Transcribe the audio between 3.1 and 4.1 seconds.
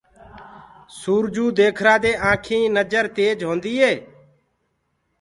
تيج هونٚدي هي